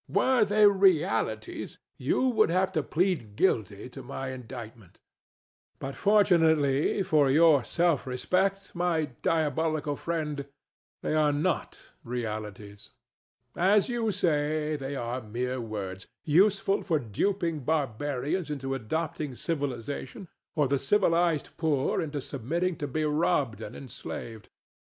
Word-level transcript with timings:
Were 0.09 0.43
they 0.43 0.65
realities, 0.65 1.77
you 1.95 2.21
would 2.29 2.49
have 2.49 2.71
to 2.71 2.81
plead 2.81 3.35
guilty 3.35 3.87
to 3.89 4.01
my 4.01 4.29
indictment; 4.29 4.99
but 5.77 5.93
fortunately 5.95 7.03
for 7.03 7.29
your 7.29 7.63
self 7.63 8.07
respect, 8.07 8.73
my 8.73 9.09
diabolical 9.21 9.95
friend, 9.95 10.47
they 11.03 11.13
are 11.13 11.31
not 11.31 11.83
realities. 12.03 12.89
As 13.55 13.89
you 13.89 14.11
say, 14.11 14.75
they 14.75 14.95
are 14.95 15.21
mere 15.21 15.61
words, 15.61 16.07
useful 16.23 16.81
for 16.81 16.97
duping 16.97 17.59
barbarians 17.59 18.49
into 18.49 18.73
adopting 18.73 19.35
civilization, 19.35 20.27
or 20.55 20.67
the 20.67 20.79
civilized 20.79 21.55
poor 21.57 22.01
into 22.01 22.21
submitting 22.21 22.75
to 22.77 22.87
be 22.87 23.05
robbed 23.05 23.61
and 23.61 23.75
enslaved. 23.75 24.49